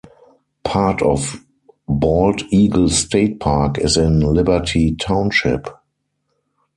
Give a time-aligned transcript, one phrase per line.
[0.63, 1.45] Part of
[1.87, 5.67] Bald Eagle State Park is in Liberty Township.